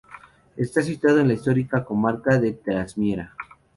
Está 0.57 0.81
situado 0.81 1.19
en 1.19 1.27
la 1.27 1.35
histórica 1.35 1.85
comarca 1.85 2.39
de 2.39 2.53
Trasmiera. 2.53 3.35